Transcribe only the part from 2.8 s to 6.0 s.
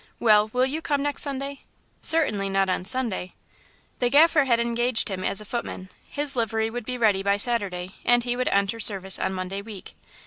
Sunday." The Gaffer had engaged him as footman: